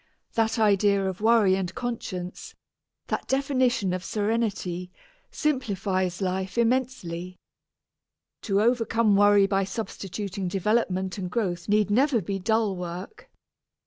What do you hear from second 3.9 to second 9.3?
of serenity, simplifies life immensely. To overcome